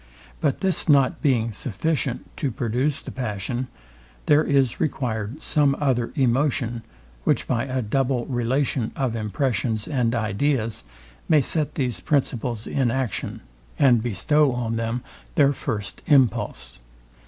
But 0.39 0.61
this 0.61 0.89
not 0.89 1.21
being 1.21 1.51
sufficient 1.51 2.25
to 2.37 2.49
produce 2.49 2.99
the 2.99 3.11
passion, 3.11 3.67
there 4.25 4.43
is 4.43 4.79
required 4.79 5.43
some 5.43 5.77
other 5.79 6.11
emotion, 6.15 6.81
which 7.23 7.45
by 7.47 7.65
a 7.65 7.83
double 7.83 8.25
relation 8.25 8.91
of 8.95 9.15
impressions 9.15 9.87
and 9.87 10.15
ideas 10.15 10.83
may 11.29 11.39
set 11.39 11.75
these 11.75 11.99
principles 11.99 12.65
in 12.65 12.89
action, 12.89 13.41
and 13.77 14.01
bestow 14.01 14.53
on 14.53 14.75
them 14.75 15.03
their 15.35 15.53
first 15.53 16.01
impulse. 16.07 16.79